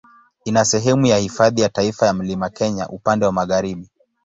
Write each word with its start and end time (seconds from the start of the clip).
Ina 0.45 0.65
sehemu 0.65 1.05
ya 1.05 1.17
Hifadhi 1.17 1.61
ya 1.61 1.69
Taifa 1.69 2.05
ya 2.05 2.13
Mlima 2.13 2.49
Kenya 2.49 2.89
upande 2.89 3.25
wa 3.25 3.31
magharibi. 3.31 3.89